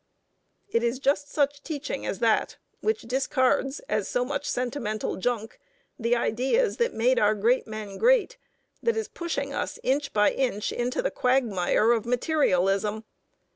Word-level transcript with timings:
'"It 0.75 0.81
is 0.81 0.97
just 0.97 1.29
such 1.31 1.61
teaching 1.61 2.07
as 2.07 2.17
that, 2.17 2.57
which 2.79 3.03
discards 3.03 3.81
as 3.81 4.07
so 4.07 4.25
much 4.25 4.49
sentimental 4.49 5.15
junk 5.15 5.59
the 5.99 6.15
ideas 6.15 6.77
that 6.77 6.91
made 6.95 7.19
our 7.19 7.35
great 7.35 7.67
men 7.67 7.99
great, 7.99 8.37
that 8.81 8.97
is 8.97 9.07
pushing 9.07 9.53
us 9.53 9.77
inch 9.83 10.11
by 10.11 10.31
inch 10.31 10.71
into 10.71 11.03
the 11.03 11.11
quagmire 11.11 11.91
of 11.91 12.07
materialism. 12.07 13.03